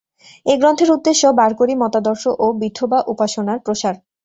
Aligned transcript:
এই 0.45 0.57
গ্রন্থের 0.61 0.89
উদ্দেশ্য 0.91 1.23
বারকরী 1.39 1.73
মতাদর্শ 1.83 2.23
ও 2.37 2.57
বিঠোবা 2.61 2.99
উপাসনার 3.13 3.59
প্রসার। 3.65 3.95